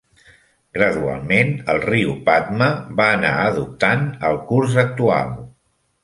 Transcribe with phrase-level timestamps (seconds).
[0.77, 2.69] Gradualment, el riu Padma
[3.01, 5.29] va anar adoptant el curs actual.